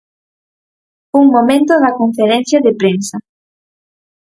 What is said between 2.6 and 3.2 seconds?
de prensa.